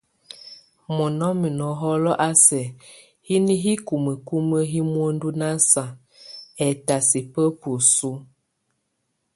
[0.95, 2.67] Munɔ́mɛ nɔhɔl a sɛk
[3.27, 5.83] híni hikumukumu hɛ́ muendu nasa,
[6.65, 8.09] étasɛ bá buesú.